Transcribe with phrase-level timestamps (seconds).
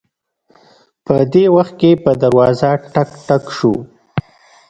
[1.05, 3.73] په دې وخت کې په دروازه ټک ټک شو